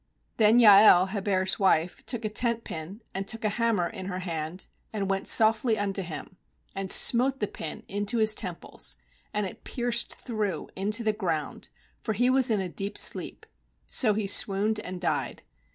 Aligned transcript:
21Then 0.39 0.59
Jael 0.61 1.05
Heber's 1.11 1.59
wife 1.59 2.03
took 2.07 2.25
a 2.25 2.29
tent 2.29 2.63
pin, 2.63 3.03
and 3.13 3.27
took 3.27 3.45
a 3.45 3.49
hammer 3.49 3.87
in 3.87 4.07
her 4.07 4.17
hand, 4.17 4.65
and 4.91 5.11
went 5.11 5.27
softly 5.27 5.77
unto 5.77 6.01
him, 6.01 6.37
and 6.73 6.89
smote 6.89 7.39
the 7.39 7.45
pin 7.45 7.83
into 7.87 8.17
his 8.17 8.33
temples, 8.33 8.97
and 9.31 9.45
it 9.45 9.63
pierced 9.63 10.15
through 10.15 10.69
into 10.75 11.03
the 11.03 11.13
ground; 11.13 11.69
for 12.01 12.13
he 12.13 12.31
was 12.31 12.49
in 12.49 12.59
a 12.59 12.67
deep 12.67 12.97
sleep; 12.97 13.45
so 13.85 14.15
he 14.15 14.25
swooned 14.25 14.79
and 14.79 14.99
died. 15.01 15.43